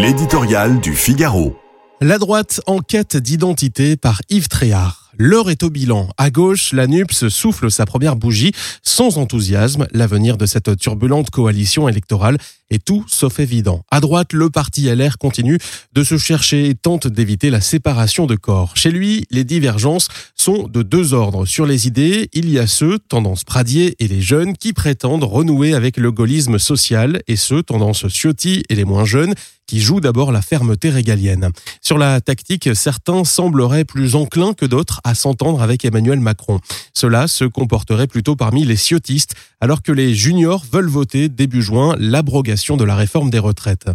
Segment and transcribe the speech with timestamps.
[0.00, 1.56] L'éditorial du Figaro.
[2.00, 5.10] La droite en quête d'identité par Yves Tréhard.
[5.18, 6.08] L'heure est au bilan.
[6.16, 8.52] À gauche, la NUPS souffle sa première bougie
[8.84, 9.88] sans enthousiasme.
[9.90, 12.38] L'avenir de cette turbulente coalition électorale
[12.70, 13.82] est tout sauf évident.
[13.90, 15.58] À droite, le parti LR continue
[15.92, 18.76] de se chercher et tente d'éviter la séparation de corps.
[18.76, 21.46] Chez lui, les divergences sont de deux ordres.
[21.46, 25.74] Sur les idées, il y a ceux, tendance Pradier et les jeunes, qui prétendent renouer
[25.74, 29.34] avec le gaullisme social et ceux, tendance Ciotti et les moins jeunes,
[29.68, 31.50] qui jouent d'abord la fermeté régalienne.
[31.82, 36.58] Sur la tactique, certains sembleraient plus enclins que d'autres à s'entendre avec Emmanuel Macron.
[36.94, 41.94] Cela se comporterait plutôt parmi les ciotistes, alors que les juniors veulent voter début juin
[41.98, 43.88] l'abrogation de la réforme des retraites.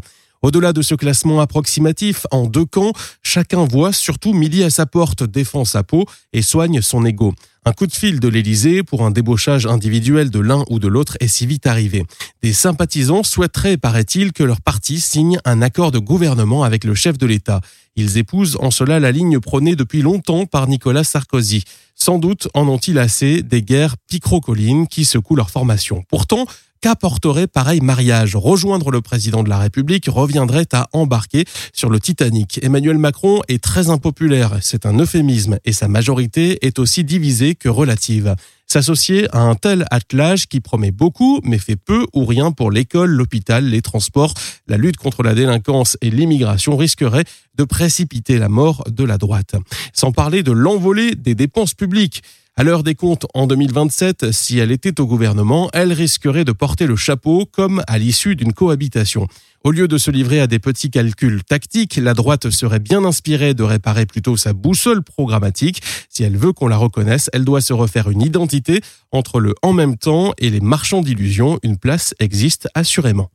[0.44, 2.92] Au-delà de ce classement approximatif, en deux camps,
[3.24, 7.34] chacun voit surtout midi à sa porte, défend sa peau et soigne son ego.
[7.66, 11.16] Un coup de fil de l'Élysée pour un débauchage individuel de l'un ou de l'autre
[11.22, 12.04] est si vite arrivé.
[12.42, 17.18] Des sympathisants souhaiteraient, paraît-il, que leur parti signe un accord de gouvernement avec le chef
[17.18, 17.62] de l'État.
[17.96, 21.64] Ils épousent en cela la ligne prônée depuis longtemps par Nicolas Sarkozy.
[21.96, 26.04] Sans doute en ont-ils assez des guerres picrocolines qui secouent leur formation.
[26.10, 26.48] Pourtant,
[26.84, 32.60] qu'apporterait pareil mariage Rejoindre le président de la République reviendrait à embarquer sur le Titanic.
[32.62, 37.70] Emmanuel Macron est très impopulaire, c'est un euphémisme, et sa majorité est aussi divisée que
[37.70, 38.36] relative.
[38.68, 43.12] S'associer à un tel attelage qui promet beaucoup mais fait peu ou rien pour l'école,
[43.12, 44.34] l'hôpital, les transports,
[44.68, 49.56] la lutte contre la délinquance et l'immigration risquerait de précipiter la mort de la droite.
[49.94, 52.24] Sans parler de l'envolée des dépenses publiques.
[52.56, 56.86] À l'heure des comptes en 2027, si elle était au gouvernement, elle risquerait de porter
[56.86, 59.28] le chapeau comme à l'issue d'une cohabitation.
[59.64, 63.56] Au lieu de se livrer à des petits calculs tactiques, la droite serait bien inspirée
[63.56, 65.82] de réparer plutôt sa boussole programmatique.
[66.10, 69.74] Si elle veut qu'on la reconnaisse, elle doit se refaire une identité entre le en
[69.74, 71.58] même temps et les marchands d'illusions.
[71.64, 73.32] Une place existe assurément.